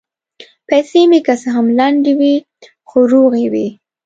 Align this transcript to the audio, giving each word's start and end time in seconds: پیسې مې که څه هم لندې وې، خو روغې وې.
پیسې 0.67 1.01
مې 1.09 1.19
که 1.25 1.33
څه 1.41 1.47
هم 1.55 1.67
لندې 1.79 2.13
وې، 2.19 2.35
خو 2.89 2.99
روغې 3.11 3.45
وې. 3.53 3.67